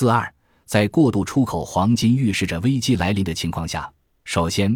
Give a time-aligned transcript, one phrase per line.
[0.00, 0.34] 四二，
[0.64, 3.92] 在过度出口黄金预示着危机来临的情况下，
[4.24, 4.74] 首先，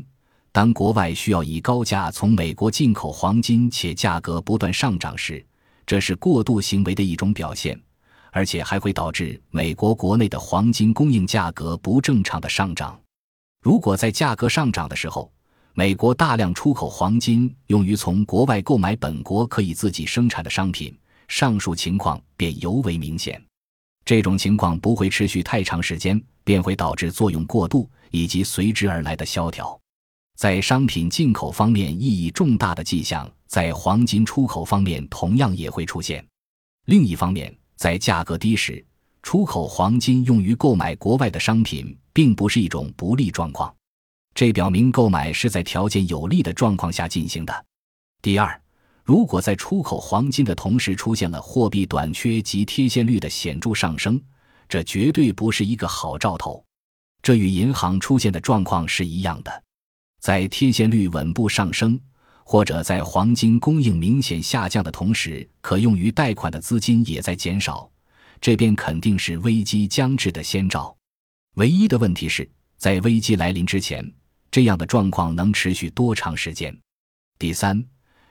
[0.52, 5.42] 当国外需要以高价从美国进口黄金，且价格不断上涨时，
[5.86, 7.80] 这是过度行为的一种表现，
[8.32, 13.00] 而且还会导致美国国内的黄金供应价格不正常的上涨。
[13.62, 15.32] 如果在价格上涨的时候，
[15.72, 20.94] 美国大量出口黄金用于从国外购买本国可以自己生产的商品，
[21.28, 23.42] 上述情况便尤为明显。
[24.04, 29.78] 这种情况不会持续太长时间，便会导致作用过度以及随之而来的萧条。
[30.36, 36.24] 在商品进口方面意义重大的迹象，在黄金出口方面同样也会出现。
[36.86, 38.84] 另一方面，在价格低时，
[39.22, 43.74] 出口黄金用于购买国外的商品，并不是一种不利状况。
[44.34, 47.64] 这表明购买是在条件有利的状况下进行的。
[48.20, 48.63] 第二。
[49.04, 54.18] 如果在出口黄金的同时出现了货币短缺及贴现率的显著上升，
[54.66, 56.64] 这绝对不是一个好兆头。
[57.22, 59.62] 这与银行出现的状况是一样的。
[60.20, 62.00] 在贴现率稳步上升，
[62.44, 67.90] 或者在黄金供应明显下降的同时，可用于贷款的资金也在减少，
[68.40, 70.96] 这便肯定是危机将至的先兆。
[71.56, 74.10] 唯一的问题是在危机来临之前，
[74.50, 76.74] 这样的状况能持续多长时间？
[77.38, 77.84] 第三。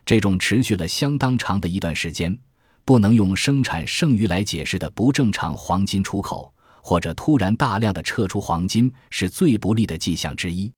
[0.06, 2.38] 这种持续了相当长的一段时间，
[2.84, 10.72] 不能用生产剩余来解释的不正常黄金出口，或者突然大量的撤出黄金，是最不利的迹象之一。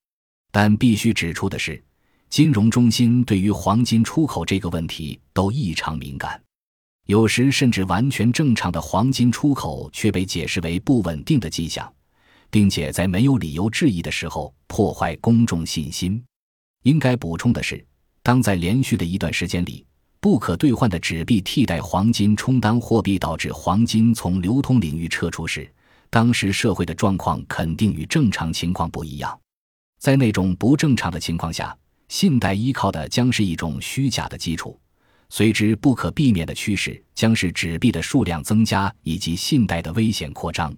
[0.51, 1.83] 但必须指出的是，
[2.29, 6.41] 金融中心对于黄金出口这个问题都异常敏感，
[7.07, 11.91] 有时甚至完全正常的黄金出口却被解释为不稳定的迹象，
[12.49, 16.23] 并且在没有理由质疑的时候破坏公众信心。
[16.83, 17.83] 应该补充的是。
[18.25, 19.85] 当在连续的一段时间里，
[20.19, 25.71] 不可兑换的纸币替代黄金充当货币，导致黄金从流通领域撤出时，
[26.09, 29.39] 当时社会的状况肯定与正常情况不一样。
[29.99, 31.77] 在那种不正常的情况下，
[32.09, 34.75] 信贷依靠的将是一种虚假的基础，
[35.29, 40.75] 随之不可避免的趋势将是纸币的数量增加以及信贷的危险扩张。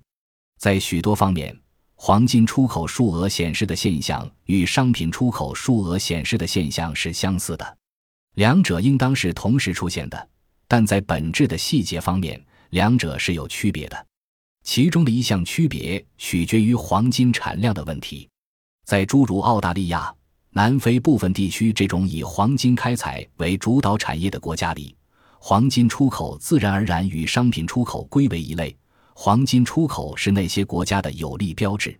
[0.59, 1.57] 在许多方面。
[1.99, 7.77] 黄金出口数额显示的现象与商品出口数额显示的现象是相似的，
[8.35, 10.29] 两者应当是同时出现的，
[10.67, 14.05] 但在本质的细节方面，两者是有区别的。
[14.63, 18.29] 其中的一项区别取决于黄金产量的问题。
[18.85, 20.13] 在诸如澳大利亚、
[20.51, 24.95] 南非部分地区这种以黄金开采为主导产业的国家里，
[25.39, 28.77] 黄金出口自然而然与商品出口归为一类。
[29.19, 31.99] 黄金出口是那些国家的有利标志，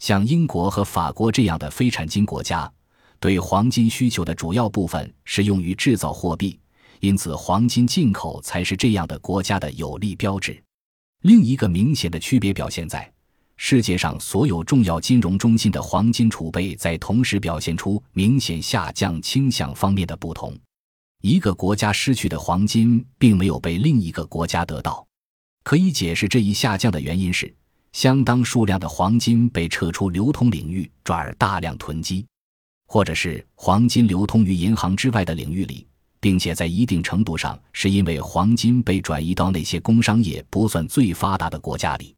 [0.00, 2.70] 像英国和法国这样的非产金国家，
[3.20, 6.58] 对黄金需求的主要部分是用于制造货币，
[6.98, 10.60] 因此黄金进口才是这样的国家的有利标志。
[11.22, 13.08] 另一个明显的区别表现在，
[13.56, 20.58] 世界上所有重要金融中心的黄金储备在同时表现出明显下降倾向方面的不同。
[21.22, 25.07] 一个国家失去的黄金，并没有被另一个国家得到。
[25.68, 27.54] 可以解释这一下降的原因是，
[27.92, 32.24] 相当数量的黄金被撤出流通领域，转而大量囤积，
[32.86, 35.86] 或者是黄金流通于银行之外的领域里，
[36.20, 42.14] 并且在一定程度上是因为黄金被转移到那些工商业不算最发达的国家里，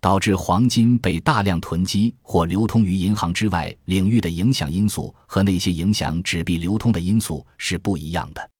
[0.00, 8.50] 导致黄金被大量囤积或流通于银行之外领域的影响因素和那些影响纸币流通的因素是不一样的。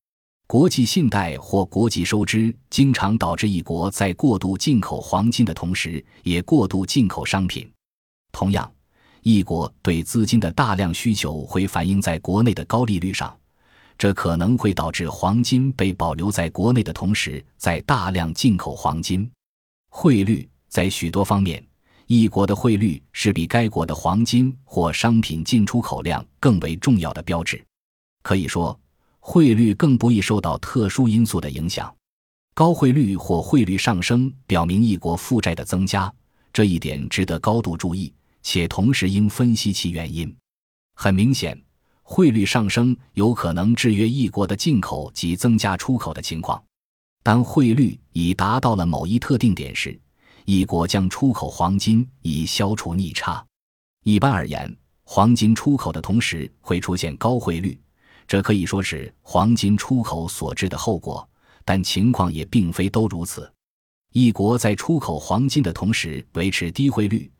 [0.48, 7.68] 国际信贷或国际收支经常导致一国在过度进口黄金的同时，也过度进口商品。
[8.30, 8.70] 同样，
[9.22, 13.36] 一国对资金的大量需求会反映在国内的高利率上，
[13.98, 19.28] 这可能会导致黄金被保留在国内的同时，在大量进口黄金。
[19.90, 21.60] 汇率在许多方面，
[22.06, 27.60] 一国的汇率是比该国的黄金或商品进出口量更为重要的标志。
[28.22, 28.78] 可以说。
[29.28, 31.92] 汇率更不易受到特殊因素的影响，
[32.54, 36.10] 高汇率或汇率上升表明一国负债的增加，
[36.52, 38.14] 这一点值得高度注意，
[38.44, 40.32] 且同时应分析其原因。
[40.94, 41.60] 很明显，
[42.04, 46.62] 汇率上升有可能制约一国的进口及增加出口的情况。
[47.24, 50.00] 当汇率已达到了某一特定点时，
[50.44, 53.44] 一国将出口黄金以消除逆差。
[54.04, 54.72] 一般而言，
[55.02, 57.76] 黄金出口的同时会出现高汇率。
[58.26, 61.28] 这可以说是黄金出口所致的后果，
[61.64, 63.50] 但情况也并非都如此。
[64.12, 67.30] 一国在出口黄金的同时维持低汇率，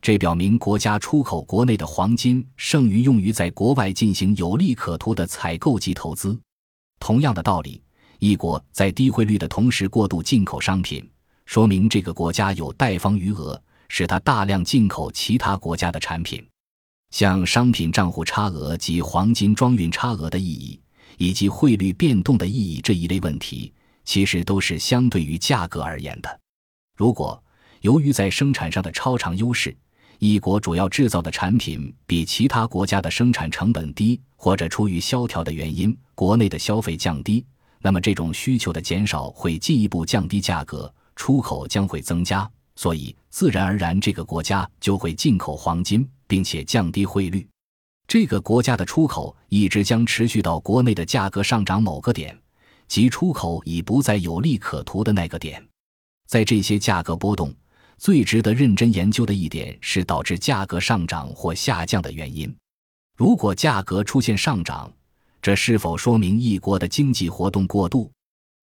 [0.00, 6.38] 这表明国家出口国内的黄金剩余用于在国外进行有利可图的采购及投资。
[6.98, 7.82] 同样的道理，
[8.18, 11.08] 一国在低汇率的同时过度进口商品，
[11.44, 16.44] 说明这个国家有贷方余额，使它大量进口其他国家的产品。
[17.12, 20.80] 像商品账户差额及黄金装运差额的意义，
[21.18, 23.70] 以及汇率变动的意义这一类问题，
[24.04, 26.40] 其实都是相对于价格而言的。
[26.96, 27.40] 如果
[27.82, 29.76] 由于在生产上的超长优势，
[30.20, 37.44] 一国主要制造的产品比其他国家的生产成本低，或者出于萧条的原因，国内的消费降低，
[37.80, 46.08] 那么这种需求的减少会进一步降低价格，出口将会增加，所以自然而然这个国家就会进口黄金。
[46.32, 47.46] 并且降低汇率，
[48.08, 52.34] 这个国家的出口一直将持续到国内的价格上涨某个点，
[52.88, 55.62] 即出口已不再有利可图的那个点。
[56.26, 57.54] 在这些价格波动，
[57.98, 62.50] 最值得认真研究的一点是导致价格上涨或下降的原因。
[63.14, 64.90] 如果价格出现上涨，
[65.42, 68.10] 这是否说明一国的经济活动过度？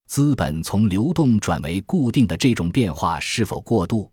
[0.08, 4.12] 资本从流动转为固定的这种变化是否过度？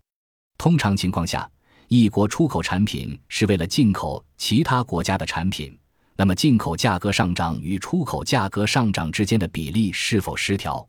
[0.59, 1.49] 通常情况下。
[1.89, 5.77] 一国出口产品是为了进口其他国家的产品，
[6.17, 10.85] 那么进口价格上涨与出口价格上涨之间的比例是否失调？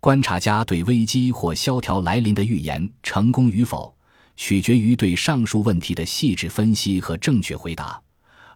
[0.00, 3.96] 观察家对危机或萧条来临的预言成功与否，
[4.34, 8.02] 取决于对上述问题的细致分析和正确回答，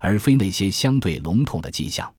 [0.00, 2.12] 而非那些相对笼统的迹象。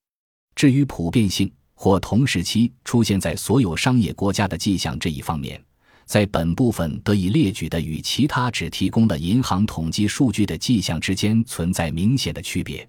[0.56, 5.62] 至于普遍性或同时期出现在所有商业国家的迹象这一方面。
[6.07, 12.88] 在本部分得以列举的与其他只提供了银行统计数据的迹象之间存在明显的区别，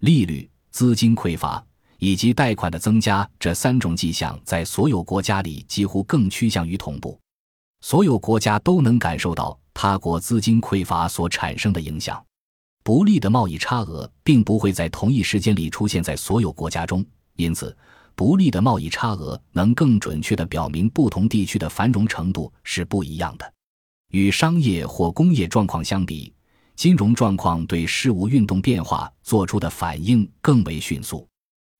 [0.00, 1.64] 利率、资金匮乏
[1.98, 7.18] 以及贷款的增加这三种迹象在所有国家里几乎更趋向于同步。
[7.80, 12.22] 所有国家都能感受到他国资金匮乏所产生的影响。
[12.82, 17.02] 不利的贸易差额并不会在同一时间里出现在所有国家中，
[17.36, 17.74] 因此。
[18.20, 23.54] 不利的贸易差额能更准确地表明不同地区的繁荣程度是不一样的。
[24.10, 26.30] 与商业或工业状况相比，
[26.76, 31.26] 金融状况对事物运动变化做出的反应更为迅速。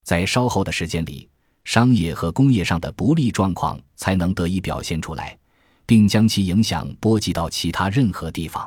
[0.03, 1.29] 在稍后的时间里，
[1.65, 5.39] 商业和工业上的不利状况才能得以表现出来，
[5.85, 8.67] 并将其影响波及到其他任何地方。